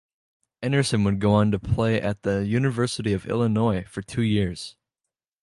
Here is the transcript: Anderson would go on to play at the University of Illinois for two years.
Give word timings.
Anderson 0.63 1.03
would 1.03 1.19
go 1.19 1.31
on 1.35 1.51
to 1.51 1.59
play 1.59 2.01
at 2.01 2.23
the 2.23 2.43
University 2.47 3.13
of 3.13 3.27
Illinois 3.27 3.83
for 3.83 4.01
two 4.01 4.23
years. 4.23 4.75